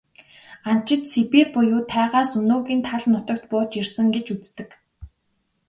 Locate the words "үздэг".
4.35-4.69